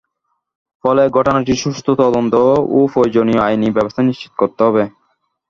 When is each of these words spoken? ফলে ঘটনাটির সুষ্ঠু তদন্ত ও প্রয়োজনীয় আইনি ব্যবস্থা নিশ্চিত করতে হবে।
ফলে 0.83 1.03
ঘটনাটির 1.15 1.61
সুষ্ঠু 1.63 1.91
তদন্ত 2.01 2.33
ও 2.69 2.79
প্রয়োজনীয় 2.93 3.41
আইনি 3.41 3.67
ব্যবস্থা 3.71 4.01
নিশ্চিত 4.03 4.31
করতে 4.37 4.61
হবে। 4.67 4.83